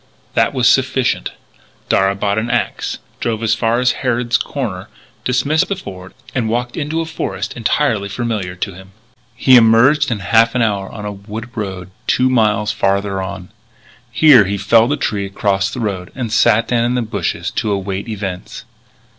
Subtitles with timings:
[0.33, 1.29] That was sufficient.
[1.87, 4.87] Darragh bought an axe, drove as far as Harrod's Corners,
[5.23, 8.93] dismissed the Ford, and walked into a forest entirely familiar to him.
[9.35, 13.49] He emerged in half an hour on a wood road two miles farther on.
[14.11, 17.71] Here he felled a tree across the road and sat down in the bushes to
[17.71, 18.65] await events.